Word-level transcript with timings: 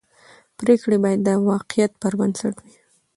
پرېکړې 0.59 0.97
باید 1.03 1.19
د 1.27 1.29
واقعیت 1.49 1.91
پر 2.01 2.13
بنسټ 2.19 2.55
وي 2.63 2.75